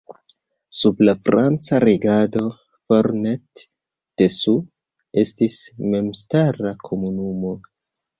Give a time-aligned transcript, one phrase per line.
[0.75, 5.59] Sub la franca regado Fornet-Dessous estis
[5.93, 7.53] memstara komunumo.